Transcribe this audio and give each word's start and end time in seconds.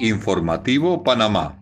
Informativo 0.00 1.02
Panamá. 1.02 1.58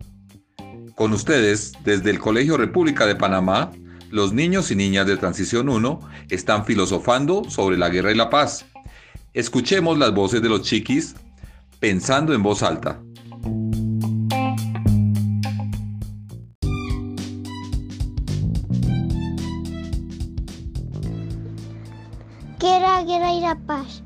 Con 0.94 1.12
ustedes, 1.12 1.72
desde 1.84 2.10
el 2.10 2.18
Colegio 2.18 2.56
República 2.56 3.06
de 3.06 3.16
Panamá, 3.16 3.70
los 4.10 4.32
niños 4.32 4.70
y 4.70 4.76
niñas 4.76 5.06
de 5.06 5.16
Transición 5.16 5.68
1 5.68 6.00
están 6.30 6.64
filosofando 6.64 7.44
sobre 7.48 7.76
la 7.76 7.88
guerra 7.88 8.12
y 8.12 8.16
la 8.16 8.30
paz. 8.30 8.66
Escuchemos 9.32 9.98
las 9.98 10.14
voces 10.14 10.42
de 10.42 10.48
los 10.48 10.62
chiquis 10.62 11.16
pensando 11.80 12.32
en 12.34 12.42
voz 12.42 12.62
alta. 12.62 13.00
¿Qué 22.58 22.76
era 22.76 23.00
la 23.00 23.04
guerra 23.04 23.32
y 23.32 23.40
la 23.40 23.58
paz? 23.66 24.02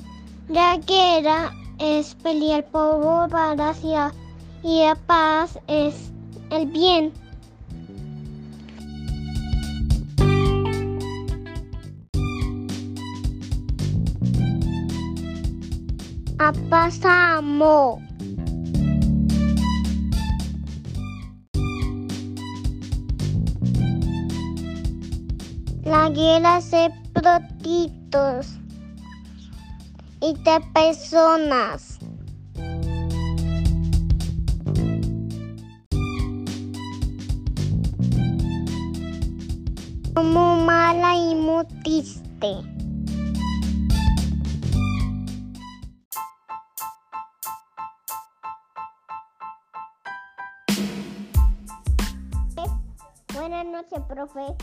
La 0.48 0.79
guerra 0.79 1.52
es 1.78 2.14
pelear 2.16 2.64
por 2.66 3.02
bobadas 3.02 3.78
y 4.62 4.82
la, 4.82 4.95
paz 5.06 5.59
es 5.69 6.10
el 6.50 6.66
bien. 6.66 7.12
La 25.84 26.10
guerra 26.10 26.60
se 26.60 26.91
protitos 27.12 28.58
y 30.20 30.34
de 30.34 30.61
personas. 30.72 31.98
Como 40.14 40.56
mala 40.56 41.16
y 41.16 41.34
muy 41.34 41.64
triste. 41.84 42.78
Buenas 53.34 53.66
noches, 53.66 54.00
profe. 54.08 54.55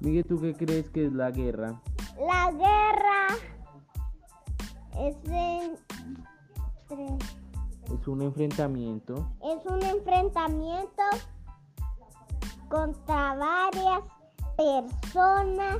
Miguel, 0.00 0.24
¿tú 0.24 0.40
qué 0.40 0.54
crees 0.54 0.88
que 0.90 1.06
es 1.06 1.12
la 1.12 1.30
guerra? 1.30 1.80
La 2.18 2.50
guerra 2.50 3.15
es, 4.98 5.16
entre- 6.90 7.16
Es 7.92 8.08
un 8.08 8.22
enfrentamiento 8.22 9.30
es 9.42 9.64
un 9.66 9.82
enfrentamiento 9.82 11.02
contra 12.68 13.34
varias 13.36 14.00
personas 14.56 15.78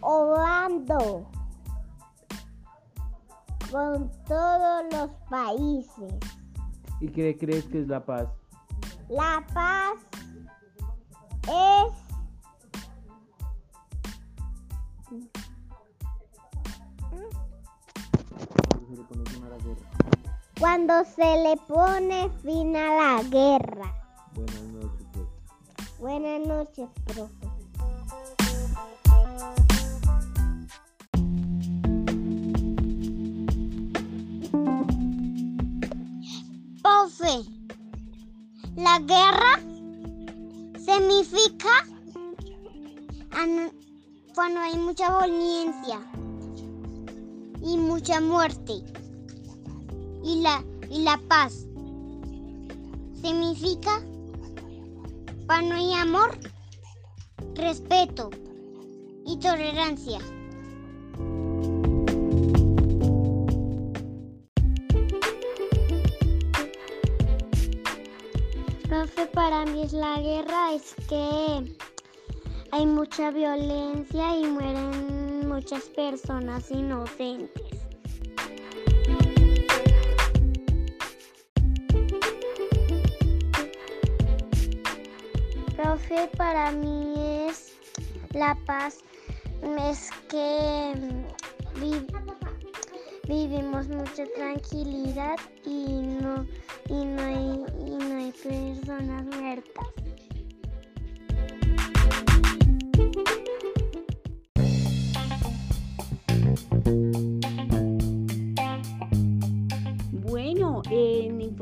o 0.00 0.30
bando 0.32 1.26
con 3.70 4.10
todos 4.26 4.84
los 4.92 5.10
países. 5.30 6.14
¿Y 7.00 7.08
qué 7.08 7.36
crees 7.38 7.64
que 7.66 7.80
es 7.80 7.88
la 7.88 8.04
paz? 8.04 8.28
La 9.08 9.44
paz 9.54 9.94
es 11.48 12.02
le 19.02 19.08
pone 19.08 19.24
fin 19.30 19.44
a 19.44 19.48
la 19.48 19.58
guerra. 19.58 19.88
cuando 20.60 21.04
se 21.04 21.42
le 21.42 21.56
pone 21.66 22.30
fin 22.42 22.76
a 22.76 22.94
la 22.94 23.22
guerra. 23.24 23.94
Buenas 24.34 24.62
noches, 24.72 25.06
profe. 25.14 25.98
Buenas 25.98 26.46
noches, 26.46 26.88
profe. 27.04 27.48
Profe, 36.82 37.44
la 38.76 38.98
guerra 39.00 39.60
significa 40.78 41.68
an- 43.32 43.72
cuando 44.34 44.60
hay 44.60 44.76
mucha 44.78 45.08
violencia 45.08 46.00
y 47.62 47.76
mucha 47.76 48.20
muerte. 48.20 48.74
Y 50.24 50.40
la, 50.40 50.62
y 50.90 51.02
la 51.02 51.20
paz 51.28 51.66
significa 53.22 54.02
cuando 55.46 55.74
hay 55.74 55.94
amor, 55.94 56.38
respeto 57.54 58.30
y 59.26 59.36
tolerancia. 59.38 60.18
Profe, 68.88 69.26
para 69.26 69.64
mí 69.64 69.82
es 69.82 69.92
la 69.92 70.20
guerra, 70.20 70.74
es 70.74 70.94
que 71.08 71.76
hay 72.72 72.86
mucha 72.86 73.30
violencia 73.30 74.36
y 74.36 74.46
mueren 74.46 75.21
muchas 75.62 75.84
personas 75.90 76.72
inocentes. 76.72 77.62
Profe, 85.76 86.28
para 86.36 86.72
mí 86.72 87.14
es 87.48 87.72
la 88.32 88.56
paz, 88.66 88.98
es 89.90 90.10
que 90.28 90.94
mm, 90.96 91.80
vi- 91.80 92.06
vivimos 93.28 93.88
mucha 93.88 94.24
tranquilidad 94.36 95.36
y 95.64 96.02
no, 96.20 96.46
y 96.88 97.04
no, 97.04 97.22
hay, 97.22 97.64
y 97.86 97.96
no 97.96 98.16
hay 98.16 98.32
personas 98.32 99.24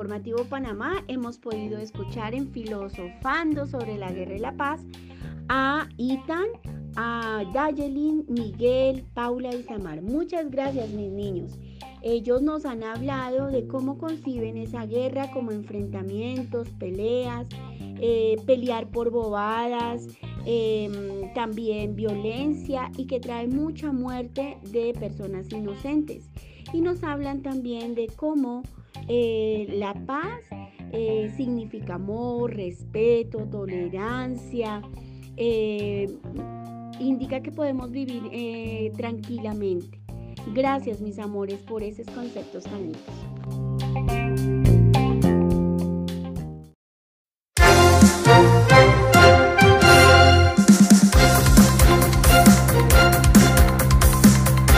Informativo 0.00 0.46
Panamá 0.46 1.04
hemos 1.08 1.36
podido 1.36 1.76
escuchar 1.76 2.32
en 2.34 2.50
Filosofando 2.50 3.66
sobre 3.66 3.98
la 3.98 4.10
guerra 4.10 4.34
y 4.34 4.38
la 4.38 4.56
paz 4.56 4.80
a 5.50 5.90
Itan, 5.98 6.46
a 6.96 7.44
Dayelin, 7.52 8.24
Miguel, 8.26 9.04
Paula 9.12 9.54
y 9.54 9.62
Samar. 9.62 10.00
Muchas 10.00 10.50
gracias, 10.50 10.88
mis 10.88 11.10
niños. 11.10 11.58
Ellos 12.00 12.40
nos 12.40 12.64
han 12.64 12.82
hablado 12.82 13.48
de 13.48 13.66
cómo 13.66 13.98
conciben 13.98 14.56
esa 14.56 14.86
guerra 14.86 15.30
como 15.32 15.50
enfrentamientos, 15.50 16.70
peleas, 16.78 17.46
eh, 18.00 18.36
pelear 18.46 18.88
por 18.88 19.10
bobadas, 19.10 20.06
em, 20.46 21.30
también 21.34 21.94
violencia 21.94 22.90
y 22.96 23.04
que 23.04 23.20
trae 23.20 23.48
mucha 23.48 23.92
muerte 23.92 24.56
de 24.62 24.94
personas 24.94 25.52
inocentes 25.52 26.30
y 26.72 26.80
nos 26.80 27.02
hablan 27.02 27.42
también 27.42 27.94
de 27.94 28.06
cómo 28.06 28.62
eh, 29.12 29.66
la 29.72 29.92
paz 30.06 30.40
eh, 30.92 31.32
significa 31.36 31.94
amor, 31.94 32.54
respeto, 32.54 33.40
tolerancia, 33.50 34.82
eh, 35.36 36.06
indica 37.00 37.40
que 37.40 37.50
podemos 37.50 37.90
vivir 37.90 38.92
tranquilamente. 38.96 39.98
Gracias 40.54 41.00
mis 41.00 41.18
amores 41.18 41.58
por 41.58 41.82
esos 41.82 42.06
conceptos 42.06 42.62
tan 42.62 42.82
lindos. 42.82 43.59